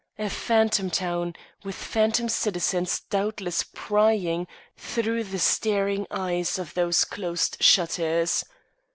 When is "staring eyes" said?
5.37-6.57